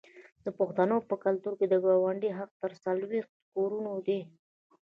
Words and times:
د 0.45 0.47
پښتنو 0.59 0.97
په 1.09 1.15
کلتور 1.23 1.53
کې 1.59 1.65
د 1.69 1.75
ګاونډي 1.85 2.29
حق 2.37 2.51
تر 2.61 2.71
څلوېښتو 2.83 3.41
کورونو 3.53 3.93
دی. 4.07 4.19